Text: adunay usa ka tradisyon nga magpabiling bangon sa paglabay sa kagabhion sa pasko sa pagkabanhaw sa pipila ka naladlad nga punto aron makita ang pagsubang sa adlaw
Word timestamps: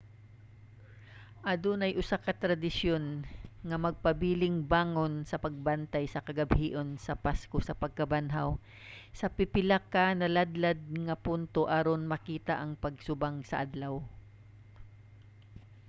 adunay 1.53 1.91
usa 2.01 2.17
ka 2.25 2.33
tradisyon 2.43 3.05
nga 3.67 3.77
magpabiling 3.85 4.57
bangon 4.73 5.13
sa 5.29 5.37
paglabay 5.43 6.05
sa 6.09 6.23
kagabhion 6.27 6.89
sa 7.05 7.13
pasko 7.25 7.57
sa 7.63 7.77
pagkabanhaw 7.81 8.49
sa 9.19 9.27
pipila 9.37 9.77
ka 9.93 10.05
naladlad 10.21 10.79
nga 11.05 11.15
punto 11.25 11.61
aron 11.77 12.03
makita 12.13 12.53
ang 12.57 12.71
pagsubang 12.83 13.37
sa 13.49 13.55
adlaw 13.65 13.93